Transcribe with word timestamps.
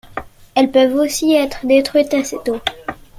Elles 0.55 0.71
peuvent 0.71 0.95
aussi 0.95 1.33
être 1.35 1.63
détruites 1.63 2.15
assez 2.15 2.39
tôt. 2.43 2.59